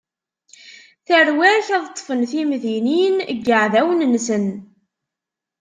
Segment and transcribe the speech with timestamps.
[1.07, 4.45] Tarwa-k ad ṭṭfen timdinin n yeɛdawen-nsen.